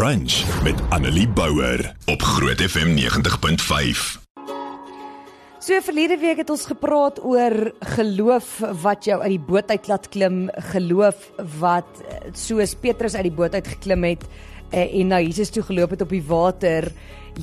Brunch 0.00 0.62
met 0.64 0.78
Annelie 0.88 1.28
Bouwer 1.28 1.96
op 2.08 2.22
Groot 2.22 2.60
FM 2.62 2.94
90.5. 2.96 4.20
So 5.58 5.80
verlede 5.84 6.16
week 6.22 6.40
het 6.40 6.48
ons 6.50 6.64
gepraat 6.70 7.20
oor 7.20 7.74
geloof 7.98 8.62
wat 8.80 9.04
jou 9.04 9.18
uit 9.20 9.34
die 9.34 9.42
boot 9.50 9.68
uit 9.68 9.90
laat 9.92 10.08
klim, 10.08 10.38
geloof 10.72 11.28
wat 11.60 12.00
eh, 12.00 12.32
soos 12.32 12.72
Petrus 12.80 13.18
uit 13.18 13.28
die 13.28 13.34
boot 13.42 13.52
uit 13.52 13.68
geklim 13.74 14.08
het 14.08 14.24
eh, 14.70 14.88
en 14.88 15.12
na 15.12 15.20
Jesus 15.20 15.52
toe 15.52 15.66
geloop 15.68 15.92
het 15.92 16.06
op 16.06 16.16
die 16.16 16.24
water, 16.24 16.88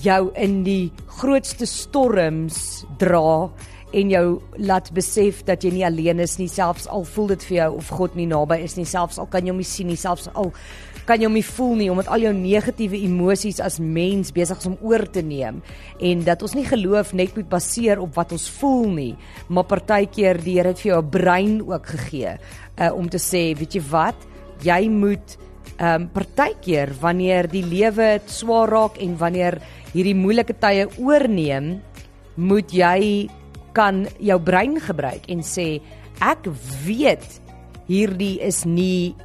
jou 0.02 0.24
in 0.34 0.64
die 0.66 0.90
grootste 1.20 1.70
storms 1.70 2.88
dra 2.98 3.52
en 3.94 4.10
jou 4.12 4.26
laat 4.58 4.92
besef 4.94 5.44
dat 5.48 5.64
jy 5.64 5.72
nie 5.72 5.86
alleen 5.88 6.20
is 6.20 6.38
nie 6.40 6.50
selfs 6.52 6.88
al 6.92 7.06
voel 7.08 7.28
dit 7.28 7.48
vir 7.50 7.58
jou 7.58 7.70
of 7.78 7.90
God 7.90 8.16
nie 8.20 8.28
naby 8.28 8.60
is 8.64 8.76
nie 8.78 8.86
selfs 8.86 9.20
al 9.20 9.30
kan 9.32 9.46
jy 9.46 9.54
hom 9.54 9.62
nie 9.62 9.68
sien 9.68 9.88
nie 9.88 10.00
selfs 10.00 10.28
al 10.34 10.52
kan 11.08 11.22
jy 11.22 11.30
hom 11.30 11.38
nie 11.40 11.46
voel 11.48 11.76
nie 11.80 11.88
omdat 11.92 12.10
al 12.12 12.26
jou 12.26 12.34
negatiewe 12.36 13.00
emosies 13.08 13.62
as 13.64 13.80
mens 13.80 14.34
besig 14.36 14.60
is 14.60 14.68
om 14.68 14.76
oor 14.84 15.06
te 15.08 15.24
neem 15.24 15.62
en 16.04 16.24
dat 16.28 16.44
ons 16.44 16.56
nie 16.58 16.68
geloof 16.68 17.14
net 17.16 17.36
moet 17.40 17.48
baseer 17.50 18.02
op 18.04 18.16
wat 18.20 18.36
ons 18.36 18.50
voel 18.60 18.90
nie 18.92 19.14
maar 19.48 19.70
partykeer 19.72 20.42
die 20.44 20.58
Here 20.58 20.74
het 20.74 20.82
vir 20.82 20.92
jou 20.92 21.02
'n 21.02 21.10
brein 21.10 21.62
ook 21.62 21.86
gegee 21.86 22.38
uh, 22.80 22.92
om 22.94 23.10
te 23.10 23.20
sê 23.22 23.54
weet 23.58 23.76
jy 23.78 23.84
wat? 23.92 24.18
Jy 24.64 24.90
moet 24.90 25.38
ehm 25.78 26.02
um, 26.02 26.08
partykeer 26.10 26.90
wanneer 27.02 27.48
die 27.48 27.62
lewe 27.62 28.20
swaar 28.26 28.70
raak 28.70 28.98
en 28.98 29.18
wanneer 29.18 29.60
hierdie 29.94 30.16
moeilike 30.18 30.56
tye 30.58 30.88
oorneem 30.98 31.76
moet 32.36 32.74
jy 32.74 33.30
kan 33.78 34.06
jou 34.18 34.40
brein 34.42 34.80
gebruik 34.82 35.30
en 35.30 35.46
sê 35.46 35.78
ek 36.26 36.50
weet 36.86 37.26
hierdie 37.88 38.38
is 38.44 38.64
nie 38.66 39.16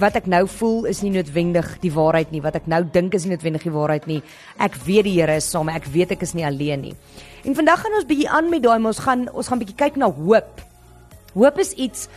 wat 0.00 0.16
ek 0.16 0.26
nou 0.30 0.46
voel 0.48 0.86
is 0.88 1.02
nie 1.04 1.12
noodwendig 1.12 1.66
die 1.82 1.92
waarheid 1.92 2.30
nie. 2.32 2.40
Wat 2.40 2.56
ek 2.56 2.68
nou 2.70 2.80
dink 2.92 3.14
is 3.14 3.26
nie 3.26 3.34
noodwendig 3.34 3.66
die 3.66 3.74
waarheid 3.74 4.06
nie. 4.08 4.22
Ek 4.56 4.78
weet 4.86 5.04
die 5.04 5.18
Here 5.18 5.36
is 5.36 5.48
saam 5.48 5.68
ek 5.68 5.88
weet 5.92 6.14
ek 6.16 6.24
is 6.24 6.34
nie 6.34 6.46
alleen 6.48 6.86
nie. 6.88 6.94
En 7.44 7.56
vandag 7.58 7.82
gaan 7.84 7.98
ons 7.98 8.08
bietjie 8.08 8.28
aan 8.28 8.48
met 8.50 8.64
daai 8.64 8.80
ons 8.80 9.02
gaan 9.04 9.26
ons 9.28 9.48
gaan 9.48 9.60
bietjie 9.60 9.76
kyk 9.78 10.00
na 10.00 10.08
hoop. 10.10 10.62
Hoop 11.36 11.60
is 11.60 11.74
iets 11.76 12.08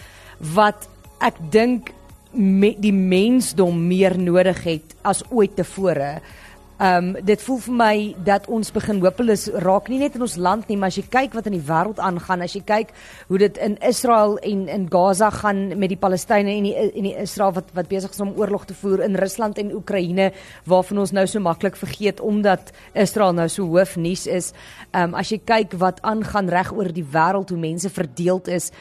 wat 0.56 0.88
ek 1.22 1.38
dink 1.54 1.92
die 2.32 2.96
mensdom 2.96 3.76
meer 3.90 4.16
nodig 4.18 4.64
het 4.64 4.96
as 5.04 5.20
ooit 5.30 5.58
tevore 5.60 6.22
Ehm 6.82 7.16
um, 7.16 7.26
dit 7.26 7.42
voel 7.46 7.60
vir 7.62 7.74
my 7.78 7.98
dat 8.26 8.48
ons 8.50 8.72
begin 8.74 9.04
hopeloos 9.04 9.44
raak 9.62 9.90
nie 9.92 10.00
net 10.02 10.16
in 10.18 10.24
ons 10.26 10.34
land 10.42 10.66
nie, 10.66 10.80
maar 10.82 10.90
as 10.90 10.96
jy 10.98 11.04
kyk 11.14 11.36
wat 11.38 11.46
in 11.46 11.54
die 11.54 11.68
wêreld 11.68 12.02
aangaan, 12.02 12.42
as 12.42 12.56
jy 12.58 12.64
kyk 12.66 12.90
hoe 13.28 13.38
dit 13.38 13.60
in 13.62 13.76
Israel 13.86 14.34
en 14.50 14.64
in 14.66 14.88
Gaza 14.90 15.30
gaan 15.36 15.78
met 15.78 15.94
die 15.94 16.00
Palestynë 16.02 16.56
en 16.56 16.66
die 16.66 16.74
en 16.82 17.06
die 17.06 17.14
Israel 17.22 17.54
wat 17.60 17.70
wat 17.78 17.92
besig 17.92 18.18
is 18.18 18.24
om 18.26 18.34
oorlog 18.34 18.66
te 18.66 18.74
voer 18.74 19.06
in 19.06 19.20
Rusland 19.22 19.62
en 19.62 19.70
Oekraïne 19.78 20.32
waarvan 20.66 21.06
ons 21.06 21.14
nou 21.14 21.28
so 21.30 21.40
maklik 21.40 21.78
vergeet 21.78 22.20
omdat 22.20 22.74
Israel 22.98 23.38
nou 23.38 23.46
so 23.46 23.70
hoof 23.70 23.94
nuus 24.02 24.26
is. 24.26 24.50
Ehm 24.90 25.14
um, 25.14 25.20
as 25.22 25.30
jy 25.30 25.38
kyk 25.38 25.78
wat 25.78 26.02
aangaan 26.02 26.50
reg 26.50 26.74
oor 26.74 26.90
die 26.90 27.06
wêreld 27.06 27.54
hoe 27.54 27.62
mense 27.62 27.94
verdeeld 27.94 28.50
is, 28.50 28.72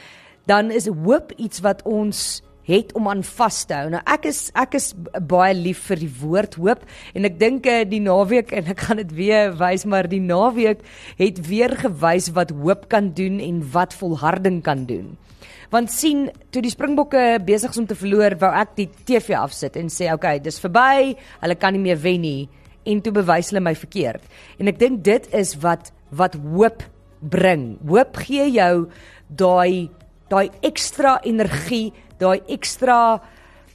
dan 0.48 0.72
is 0.72 0.88
hoop 0.88 1.36
iets 1.36 1.60
wat 1.60 1.84
ons 1.84 2.40
het 2.70 2.94
om 2.98 3.08
aan 3.10 3.22
vas 3.26 3.62
te 3.66 3.76
hou. 3.76 3.88
Nou 3.92 4.02
ek 4.06 4.28
is 4.30 4.42
ek 4.58 4.76
is 4.78 4.92
baie 5.30 5.54
lief 5.56 5.82
vir 5.90 6.02
die 6.04 6.12
woord 6.20 6.56
hoop 6.60 6.84
en 7.14 7.28
ek 7.28 7.40
dink 7.40 7.66
eh, 7.70 7.82
die 7.88 8.02
naweek 8.04 8.52
en 8.58 8.70
ek 8.74 8.86
gaan 8.86 9.02
dit 9.02 9.16
weer 9.18 9.54
wys 9.60 9.86
maar 9.86 10.08
die 10.10 10.22
naweek 10.22 10.84
het 11.18 11.42
weer 11.48 11.74
gewys 11.82 12.30
wat 12.36 12.54
hoop 12.54 12.88
kan 12.92 13.12
doen 13.16 13.40
en 13.44 13.64
wat 13.74 13.96
volharding 13.96 14.62
kan 14.66 14.86
doen. 14.88 15.16
Want 15.70 15.92
sien, 15.94 16.24
toe 16.50 16.62
die 16.64 16.72
Springbokke 16.72 17.38
besig 17.46 17.70
is 17.70 17.78
om 17.78 17.86
te 17.86 17.94
verloor, 17.94 18.34
wou 18.40 18.50
ek 18.58 18.72
die 18.74 18.88
TV 19.06 19.36
afsit 19.38 19.76
en 19.78 19.86
sê, 19.86 20.08
"Oké, 20.10 20.14
okay, 20.14 20.38
dis 20.40 20.58
verby. 20.58 21.14
Hulle 21.40 21.54
kan 21.54 21.72
nie 21.72 21.82
meer 21.82 21.96
wen 21.96 22.20
nie." 22.20 22.48
En 22.84 23.00
toe 23.00 23.12
bewys 23.12 23.50
hulle 23.50 23.60
my 23.60 23.74
verkeerd. 23.74 24.22
En 24.58 24.66
ek 24.66 24.78
dink 24.78 25.04
dit 25.04 25.28
is 25.34 25.54
wat 25.62 25.92
wat 26.10 26.34
hoop 26.34 26.82
bring. 27.20 27.78
Hoop 27.86 28.16
gee 28.16 28.50
jou 28.50 28.88
daai 29.28 29.90
daai 30.30 30.48
ekstra 30.62 31.18
energie 31.26 31.90
daai 32.20 32.40
ekstra 32.52 33.18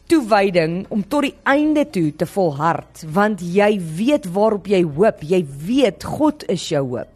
toewyding 0.10 0.86
om 0.94 1.02
tot 1.10 1.26
die 1.26 1.34
einde 1.50 1.86
toe 1.90 2.12
te 2.18 2.28
volhard 2.30 3.04
want 3.16 3.42
jy 3.42 3.72
weet 3.98 4.28
waarop 4.36 4.70
jy 4.70 4.84
hoop. 4.86 5.24
Jy 5.26 5.42
weet 5.66 6.06
God 6.06 6.46
is 6.52 6.68
jou 6.70 6.84
hoop. 6.94 7.12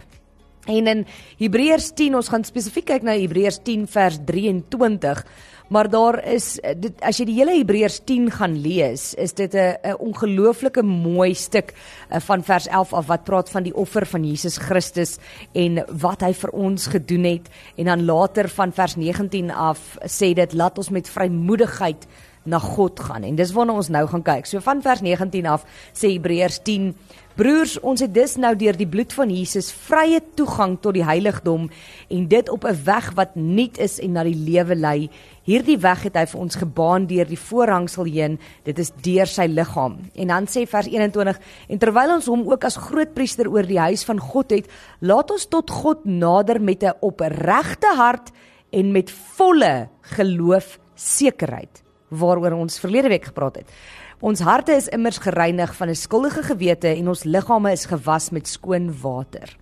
En 0.70 0.90
in 0.90 1.06
Hebreërs 1.40 1.92
10 1.98 2.18
ons 2.20 2.30
gaan 2.30 2.46
spesifiek 2.46 2.90
kyk 2.92 3.06
na 3.06 3.16
Hebreërs 3.18 3.62
10 3.66 3.88
vers 3.90 4.20
23 4.26 5.24
maar 5.70 5.90
daar 5.90 6.18
is 6.26 6.58
dit 6.82 7.02
as 7.06 7.20
jy 7.20 7.28
die 7.30 7.38
hele 7.38 7.56
Hebreërs 7.60 8.00
10 8.10 8.30
gaan 8.40 8.58
lees 8.62 9.14
is 9.14 9.34
dit 9.34 9.54
'n 9.54 9.78
'n 9.84 9.98
ongelooflike 10.00 10.84
mooi 10.84 11.34
stuk 11.34 11.74
eh, 12.10 12.20
van 12.20 12.44
vers 12.44 12.68
11 12.68 12.94
af 12.94 13.08
wat 13.08 13.24
praat 13.24 13.50
van 13.50 13.64
die 13.64 13.76
offer 13.76 14.06
van 14.06 14.24
Jesus 14.24 14.58
Christus 14.58 15.18
en 15.54 15.84
wat 16.02 16.22
hy 16.22 16.34
vir 16.34 16.50
ons 16.50 16.88
gedoen 16.88 17.24
het 17.24 17.50
en 17.78 17.86
dan 17.86 18.06
later 18.06 18.50
van 18.50 18.72
vers 18.72 18.96
19 18.96 19.52
af 19.52 19.98
sê 20.06 20.34
dit 20.34 20.54
laat 20.54 20.78
ons 20.78 20.90
met 20.90 21.10
vrymoedigheid 21.10 22.08
na 22.44 22.60
God 22.60 23.00
gaan 23.00 23.24
en 23.24 23.36
dis 23.36 23.52
waarna 23.52 23.74
ons 23.74 23.90
nou 23.90 24.06
gaan 24.08 24.24
kyk. 24.24 24.46
So 24.46 24.60
van 24.60 24.82
vers 24.82 25.02
19 25.02 25.46
af 25.46 25.66
sê 25.94 26.14
Hebreërs 26.16 26.62
10 26.64 26.96
Broers, 27.40 27.78
ons 27.88 28.02
het 28.04 28.12
dus 28.12 28.34
nou 28.36 28.50
deur 28.60 28.76
die 28.76 28.88
bloed 28.90 29.14
van 29.16 29.30
Jesus 29.32 29.70
vrye 29.72 30.18
toegang 30.36 30.74
tot 30.84 30.98
die 30.98 31.06
heiligdom 31.08 31.70
en 32.12 32.26
dit 32.28 32.50
op 32.52 32.66
'n 32.68 32.84
weg 32.84 33.14
wat 33.16 33.36
nuut 33.36 33.80
is 33.80 33.96
en 34.00 34.12
na 34.12 34.24
die 34.24 34.36
lewe 34.36 34.76
lei. 34.76 35.10
Hierdie 35.44 35.78
weg 35.80 36.04
het 36.04 36.16
hy 36.16 36.26
vir 36.26 36.40
ons 36.40 36.56
gebaan 36.56 37.08
deur 37.08 37.26
die 37.26 37.40
voorhangsel 37.40 38.04
heen. 38.04 38.40
Dit 38.64 38.80
is 38.80 38.92
deur 38.92 39.26
sy 39.26 39.48
liggaam. 39.48 39.98
En 40.16 40.28
dan 40.28 40.48
sê 40.48 40.68
vers 40.68 40.88
21: 40.88 41.40
En 41.70 41.78
terwyl 41.78 42.14
ons 42.16 42.26
hom 42.26 42.50
ook 42.52 42.64
as 42.64 42.76
grootpriester 42.76 43.48
oor 43.48 43.64
die 43.66 43.80
huis 43.80 44.04
van 44.04 44.20
God 44.20 44.52
het, 44.52 44.68
laat 45.00 45.32
ons 45.32 45.48
tot 45.48 45.70
God 45.70 46.06
nader 46.06 46.62
met 46.62 46.84
'n 46.84 46.98
opregte 47.00 47.96
hart 47.96 48.32
en 48.70 48.92
met 48.92 49.12
volle 49.12 49.90
geloof 50.02 50.80
sekerheid 50.96 51.84
waaroor 52.10 52.52
ons 52.52 52.80
verlede 52.80 53.08
week 53.08 53.26
gepraat 53.26 53.56
het. 53.56 53.72
Ons 54.20 54.42
harte 54.44 54.74
is 54.76 54.90
immers 54.92 55.16
gereinig 55.24 55.72
van 55.76 55.88
'n 55.90 55.96
skuldige 55.96 56.44
gewete 56.44 56.88
en 56.88 57.08
ons 57.08 57.24
liggame 57.24 57.72
is 57.72 57.86
gewas 57.86 58.30
met 58.30 58.48
skoon 58.48 58.92
water. 59.02 59.58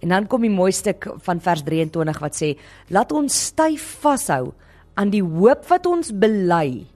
En 0.00 0.08
dan 0.08 0.26
kom 0.26 0.40
die 0.40 0.50
mooi 0.50 0.72
stuk 0.72 1.14
van 1.22 1.40
vers 1.40 1.62
23 1.62 2.18
wat 2.18 2.34
sê: 2.34 2.58
"Laat 2.88 3.12
ons 3.12 3.44
styf 3.44 3.98
vashou 4.00 4.52
aan 4.94 5.10
die 5.10 5.22
hoop 5.22 5.68
wat 5.68 5.86
ons 5.86 6.10
bely, 6.10 6.86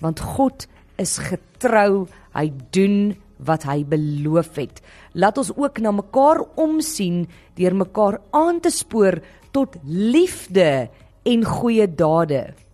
want 0.00 0.20
God 0.20 0.66
is 0.96 1.18
getrou, 1.18 2.08
hy 2.34 2.52
doen 2.70 3.16
wat 3.36 3.62
hy 3.62 3.84
beloof 3.84 4.56
het. 4.56 4.82
Laat 5.12 5.38
ons 5.38 5.56
ook 5.56 5.78
na 5.78 5.90
mekaar 5.90 6.42
omsien 6.56 7.28
deur 7.54 7.74
mekaar 7.74 8.20
aan 8.30 8.60
te 8.60 8.70
spoor 8.70 9.20
tot 9.52 9.76
liefde 9.84 10.90
en 11.22 11.44
goeie 11.44 11.94
dade." 11.94 12.67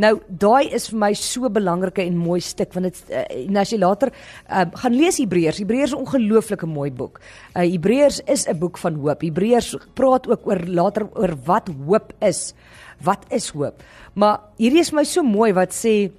Nou 0.00 0.16
daai 0.26 0.72
is 0.74 0.88
vir 0.90 0.98
my 0.98 1.12
so 1.14 1.48
belangrike 1.52 2.02
en 2.02 2.16
mooi 2.18 2.40
stuk 2.42 2.72
want 2.74 2.88
dit 2.88 3.12
uh, 3.14 3.22
en 3.44 3.60
as 3.62 3.70
jy 3.70 3.78
later 3.78 4.10
uh, 4.10 4.64
gaan 4.80 4.96
lees 4.96 5.20
Hebreërs, 5.22 5.60
Hebreërs 5.62 5.92
is 5.92 5.94
'n 5.94 6.02
ongelooflike 6.02 6.66
mooi 6.66 6.90
boek. 6.90 7.20
Uh, 7.54 7.62
Hebreërs 7.62 8.20
is 8.26 8.48
'n 8.48 8.58
boek 8.58 8.78
van 8.78 8.98
hoop. 8.98 9.22
Hebreërs 9.22 9.76
praat 9.94 10.26
ook 10.26 10.46
oor 10.46 10.60
later 10.66 11.06
oor 11.14 11.36
wat 11.46 11.70
hoop 11.86 12.12
is. 12.18 12.54
Wat 13.02 13.22
is 13.30 13.50
hoop? 13.54 13.82
Maar 14.14 14.40
hierdie 14.58 14.80
is 14.80 14.92
my 14.92 15.04
so 15.04 15.22
mooi 15.22 15.52
wat 15.52 15.70
sê 15.70 16.10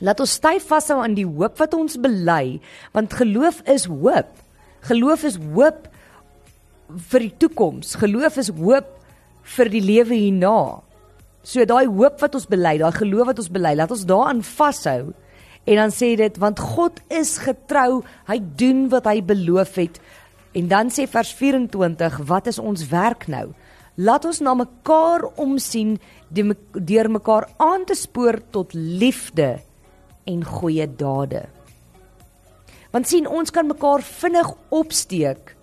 laat 0.00 0.20
ons 0.20 0.32
styf 0.36 0.66
vashou 0.68 1.00
aan 1.00 1.14
die 1.14 1.26
hoop 1.26 1.56
wat 1.58 1.74
ons 1.74 1.96
bely 1.96 2.60
want 2.92 3.12
geloof 3.12 3.62
is 3.64 3.86
hoop. 3.86 4.28
Geloof 4.80 5.24
is 5.24 5.38
hoop 5.54 5.88
vir 7.10 7.20
die 7.20 7.34
toekoms. 7.38 7.96
Geloof 7.96 8.36
is 8.36 8.48
hoop 8.48 8.92
vir 9.42 9.68
die 9.68 9.80
lewe 9.80 10.14
hierna. 10.14 10.85
So 11.46 11.62
daai 11.62 11.86
hoop 11.86 12.18
wat 12.24 12.34
ons 12.34 12.48
bely, 12.50 12.74
daai 12.82 12.94
geloof 12.96 13.30
wat 13.30 13.40
ons 13.44 13.52
bely, 13.54 13.76
laat 13.78 13.92
ons 13.94 14.06
daaraan 14.08 14.42
vashou. 14.42 15.12
En 15.66 15.78
dan 15.78 15.92
sê 15.94 16.12
dit 16.18 16.38
want 16.42 16.58
God 16.74 16.98
is 17.14 17.36
getrou, 17.42 18.02
hy 18.26 18.38
doen 18.58 18.86
wat 18.90 19.06
hy 19.06 19.20
beloof 19.22 19.78
het. 19.78 20.00
En 20.58 20.66
dan 20.70 20.90
sê 20.90 21.06
vers 21.10 21.30
24, 21.38 22.18
wat 22.26 22.50
is 22.50 22.58
ons 22.58 22.86
werk 22.90 23.28
nou? 23.30 23.50
Laat 23.96 24.26
ons 24.28 24.42
na 24.42 24.54
mekaar 24.58 25.24
omsien 25.40 25.96
deur 26.28 27.10
mekaar 27.10 27.46
aan 27.62 27.86
te 27.88 27.94
spoor 27.96 28.40
tot 28.50 28.74
liefde 28.74 29.56
en 30.26 30.42
goeie 30.44 30.86
dade. 30.98 31.44
Want 32.90 33.08
sien 33.08 33.28
ons 33.30 33.52
kan 33.54 33.68
mekaar 33.68 34.02
vinnig 34.02 34.50
opsteek 34.74 35.54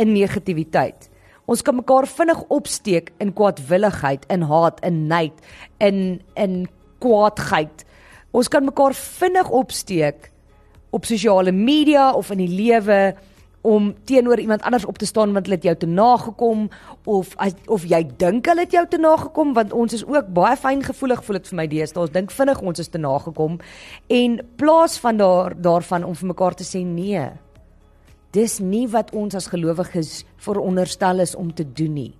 in 0.00 0.12
negativiteit. 0.12 1.09
Ons 1.46 1.62
kan 1.62 1.76
mekaar 1.76 2.06
vinnig 2.06 2.42
opsteek 2.48 3.12
in 3.18 3.32
kwaadwilligheid, 3.32 4.26
in 4.28 4.42
haat, 4.42 4.80
in 4.86 5.06
nait, 5.06 5.40
in 5.78 6.20
in 6.34 6.68
kwaadheid. 7.00 7.84
Ons 8.30 8.48
kan 8.48 8.64
mekaar 8.64 8.94
vinnig 8.94 9.48
opsteek 9.48 10.30
op 10.90 11.04
sosiale 11.04 11.52
media 11.52 12.10
of 12.12 12.30
in 12.30 12.42
die 12.42 12.50
lewe 12.50 13.14
om 13.60 13.94
teenoor 14.04 14.38
iemand 14.38 14.62
anders 14.62 14.84
op 14.84 14.98
te 14.98 15.06
staan 15.06 15.32
want 15.32 15.46
hulle 15.46 15.56
het 15.56 15.64
jou 15.64 15.76
te 15.76 15.86
nagekom 15.86 16.68
of 17.04 17.34
as, 17.36 17.52
of 17.66 17.84
jy 17.84 18.00
dink 18.16 18.48
hulle 18.48 18.64
het 18.64 18.72
jou 18.72 18.86
te 18.88 19.00
nagekom 19.00 19.52
want 19.56 19.72
ons 19.76 19.92
is 19.92 20.04
ook 20.06 20.32
baie 20.32 20.56
fyn 20.56 20.80
gevoelig 20.84 21.20
voel 21.24 21.38
dit 21.40 21.50
vir 21.50 21.58
my 21.60 21.66
deesdae 21.68 22.02
ons 22.06 22.14
dink 22.14 22.32
vinnig 22.32 22.62
ons 22.72 22.80
is 22.80 22.88
te 22.88 23.00
nagekom 23.02 23.58
en 24.08 24.40
plaas 24.56 24.96
van 25.04 25.20
daar 25.20 25.56
daarvan 25.56 26.08
om 26.08 26.16
vir 26.16 26.32
mekaar 26.32 26.56
te 26.56 26.64
sê 26.64 26.80
nee 26.86 27.26
dis 28.36 28.58
nie 28.62 28.86
wat 28.90 29.14
ons 29.16 29.34
as 29.34 29.50
gelowiges 29.50 30.24
veronderstel 30.42 31.24
is 31.24 31.34
om 31.34 31.50
te 31.54 31.64
doen 31.64 31.94
nie 31.94 32.12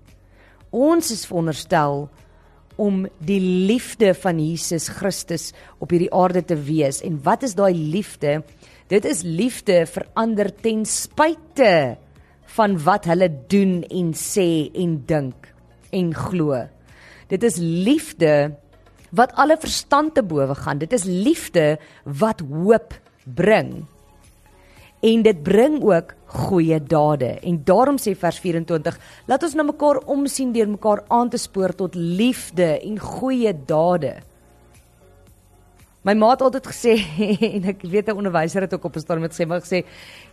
ons 0.71 1.11
is 1.11 1.27
veronderstel 1.27 2.09
om 2.81 3.03
die 3.19 3.41
liefde 3.69 4.15
van 4.17 4.39
Jesus 4.41 4.89
Christus 4.89 5.51
op 5.79 5.91
hierdie 5.93 6.13
aarde 6.17 6.43
te 6.47 6.57
wees 6.57 7.03
en 7.05 7.19
wat 7.27 7.45
is 7.45 7.57
daai 7.59 7.75
liefde 7.75 8.41
Dit 8.91 9.07
is 9.07 9.23
liefde 9.23 9.85
vir 9.87 10.07
ander 10.19 10.49
ten 10.51 10.83
spyte 10.89 11.95
van 12.57 12.73
wat 12.83 13.07
hulle 13.07 13.29
doen 13.53 13.85
en 13.87 14.09
sê 14.19 14.67
en 14.75 14.97
dink 15.07 15.47
en 15.95 16.11
glo. 16.15 16.59
Dit 17.31 17.47
is 17.47 17.61
liefde 17.63 18.51
wat 19.15 19.37
alle 19.39 19.55
verstand 19.63 20.17
te 20.19 20.25
bowe 20.27 20.57
gaan. 20.59 20.83
Dit 20.83 20.91
is 20.97 21.07
liefde 21.07 21.79
wat 22.03 22.43
hoop 22.43 22.97
bring. 23.25 23.87
En 25.01 25.23
dit 25.23 25.43
bring 25.43 25.83
ook 25.83 26.15
goeie 26.31 26.79
dade. 26.83 27.39
En 27.43 27.61
daarom 27.65 27.97
sê 27.99 28.13
vers 28.17 28.39
24, 28.39 28.99
laat 29.27 29.43
ons 29.43 29.55
na 29.55 29.65
mekaar 29.67 30.03
omsien 30.07 30.53
deur 30.53 30.69
mekaar 30.69 31.05
aan 31.09 31.31
te 31.33 31.41
spoor 31.41 31.75
tot 31.75 31.95
liefde 31.95 32.77
en 32.79 32.99
goeie 32.99 33.55
dade. 33.67 34.19
My 36.05 36.15
ma 36.17 36.31
het 36.33 36.45
altyd 36.45 36.69
gesê 36.71 36.95
en 37.57 37.73
ek 37.75 37.83
weet 37.85 38.09
'n 38.09 38.17
onderwyser 38.17 38.65
het 38.65 38.75
ook 38.75 38.85
op 38.89 38.97
'n 38.97 39.01
stadium 39.05 39.25
met 39.29 39.35
gesê 39.37 39.47
maar 39.47 39.61
gesê 39.61 39.85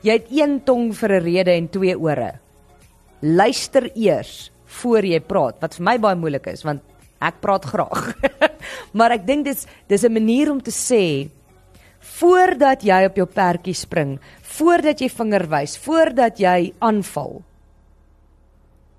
jy 0.01 0.13
het 0.13 0.27
een 0.31 0.63
tong 0.63 0.95
vir 0.95 1.11
'n 1.11 1.23
rede 1.23 1.51
en 1.51 1.69
twee 1.69 1.95
ore. 1.99 2.39
Luister 3.21 3.91
eers 3.95 4.51
voor 4.65 5.03
jy 5.03 5.19
praat 5.19 5.59
wat 5.59 5.75
vir 5.75 5.83
my 5.83 5.97
baie 5.99 6.15
moeilik 6.15 6.47
is 6.47 6.63
want 6.63 6.81
ek 7.19 7.41
praat 7.41 7.65
graag. 7.65 8.13
maar 8.97 9.11
ek 9.11 9.27
dink 9.27 9.45
dis 9.45 9.65
dis 9.87 10.03
'n 10.03 10.13
manier 10.13 10.51
om 10.51 10.61
te 10.61 10.71
sê 10.71 11.29
voordat 12.15 12.85
jy 12.87 13.01
op 13.07 13.19
jou 13.19 13.27
perdjie 13.29 13.75
spring, 13.77 14.15
voordat 14.57 15.03
jy 15.03 15.09
vinger 15.11 15.45
wys, 15.51 15.75
voordat 15.83 16.39
jy 16.41 16.71
aanval. 16.79 17.41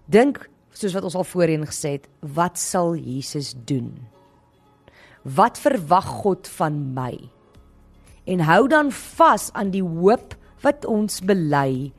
Dink 0.07 0.45
soos 0.77 0.95
wat 0.95 1.09
ons 1.09 1.17
al 1.19 1.27
voorheen 1.27 1.67
gesê 1.67 1.97
het, 1.99 2.07
wat 2.23 2.61
sal 2.61 2.95
Jesus 2.95 3.55
doen? 3.67 3.91
wat 5.37 5.59
verwag 5.61 6.07
God 6.23 6.49
van 6.59 6.81
my? 6.95 7.13
En 8.29 8.45
hou 8.45 8.69
dan 8.69 8.93
vas 8.93 9.49
aan 9.53 9.73
die 9.73 9.85
hoop 9.85 10.37
wat 10.65 10.85
ons 10.89 11.21
bely 11.25 11.93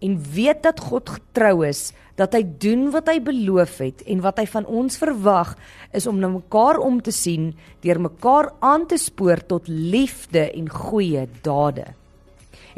en 0.00 0.18
weet 0.34 0.62
dat 0.62 0.80
God 0.80 1.08
getrou 1.08 1.66
is 1.66 1.90
dat 2.20 2.34
hy 2.36 2.42
doen 2.60 2.90
wat 2.92 3.08
hy 3.08 3.18
beloof 3.24 3.78
het 3.80 4.02
en 4.10 4.20
wat 4.24 4.40
hy 4.42 4.46
van 4.50 4.66
ons 4.68 4.98
verwag 5.00 5.54
is 5.96 6.08
om 6.10 6.18
na 6.20 6.28
mekaar 6.28 6.80
om 6.82 7.00
te 7.00 7.14
sien 7.14 7.52
deur 7.84 8.00
mekaar 8.00 8.50
aan 8.60 8.86
te 8.90 8.98
spoor 9.00 9.40
tot 9.48 9.68
liefde 9.68 10.50
en 10.50 10.68
goeie 10.68 11.24
dade. 11.44 11.86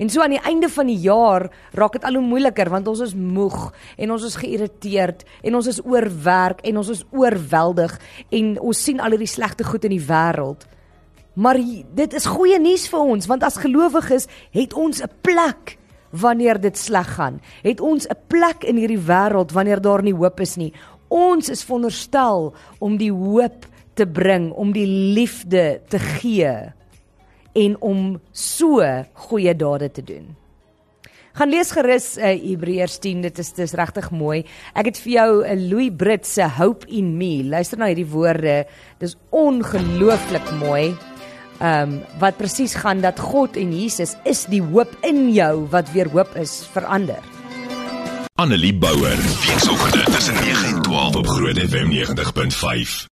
En 0.00 0.08
so 0.08 0.22
aan 0.24 0.32
die 0.36 0.40
einde 0.40 0.70
van 0.72 0.88
die 0.88 1.00
jaar 1.04 1.48
raak 1.76 1.98
dit 1.98 2.04
al 2.08 2.16
hoe 2.16 2.24
moeiliker 2.24 2.70
want 2.72 2.88
ons 2.88 3.02
is 3.04 3.14
moeg 3.18 3.72
en 4.00 4.14
ons 4.14 4.24
is 4.24 4.38
geïrriteerd 4.40 5.26
en 5.42 5.58
ons 5.58 5.68
is 5.68 5.82
oorwerk 5.84 6.62
en 6.68 6.80
ons 6.80 6.92
is 6.94 7.04
oorweldig 7.10 7.98
en 8.30 8.54
ons 8.60 8.84
sien 8.88 9.02
al 9.02 9.16
hierdie 9.16 9.30
slegte 9.30 9.66
goed 9.68 9.84
in 9.88 9.96
die 9.98 10.06
wêreld. 10.06 10.64
Maar 11.34 11.58
dit 11.96 12.14
is 12.14 12.28
goeie 12.28 12.58
nuus 12.60 12.86
vir 12.92 13.12
ons 13.14 13.28
want 13.28 13.44
as 13.44 13.60
gelowiges 13.60 14.28
het 14.54 14.72
ons 14.72 15.02
'n 15.02 15.10
plek 15.20 15.78
wanneer 16.12 16.60
dit 16.60 16.78
sleg 16.78 17.14
gaan. 17.16 17.40
Het 17.62 17.80
ons 17.80 18.06
'n 18.06 18.16
plek 18.26 18.64
in 18.64 18.76
hierdie 18.76 19.00
wêreld 19.00 19.52
wanneer 19.52 19.80
daar 19.80 20.02
nie 20.02 20.14
hoop 20.14 20.40
is 20.40 20.56
nie. 20.56 20.72
Ons 21.08 21.48
is 21.48 21.64
veronderstel 21.64 22.54
om 22.78 22.96
die 22.96 23.12
hoop 23.12 23.66
te 23.94 24.06
bring, 24.06 24.52
om 24.52 24.72
die 24.72 24.86
liefde 24.86 25.80
te 25.88 25.98
gee 25.98 26.72
en 27.52 27.76
om 27.80 28.20
so 28.32 28.80
goeie 29.12 29.56
dade 29.56 29.90
te 29.90 30.02
doen. 30.02 30.36
Gaan 31.32 31.48
lees 31.48 31.70
gerus 31.72 32.18
uh, 32.18 32.28
Hebreërs 32.28 32.98
10, 33.00 33.22
dit 33.24 33.38
is 33.38 33.52
dis 33.52 33.72
regtig 33.72 34.10
mooi. 34.10 34.42
Ek 34.76 34.90
het 34.90 34.98
vir 35.00 35.12
jou 35.12 35.30
'n 35.44 35.58
uh, 35.58 35.68
Louis 35.70 35.90
Brit 35.96 36.26
se 36.26 36.44
Hope 36.44 36.86
in 36.88 37.16
Me. 37.16 37.42
Luister 37.44 37.78
na 37.78 37.88
hierdie 37.88 38.08
woorde. 38.08 38.66
Dis 38.98 39.16
ongelooflik 39.30 40.52
mooi. 40.60 41.11
Ehm 41.58 41.92
um, 41.92 42.00
wat 42.18 42.36
presies 42.36 42.74
gaan 42.74 43.00
dat 43.00 43.20
God 43.20 43.56
en 43.56 43.74
Jesus 43.80 44.16
is 44.24 44.44
die 44.44 44.62
hoop 44.62 44.96
in 45.00 45.32
jou 45.32 45.66
wat 45.70 45.92
weer 45.92 46.10
hoop 46.10 46.36
is 46.36 46.62
vir 46.72 46.86
ander. 46.86 47.22
Annelie 48.34 48.74
Bouwer, 48.74 49.16
weekoggend 49.46 50.12
tussen 50.12 50.34
9 50.34 50.64
en 50.74 50.82
12 50.82 51.16
op 51.16 51.26
Groot 51.26 51.58
FM 51.58 51.90
90.5. 51.90 53.10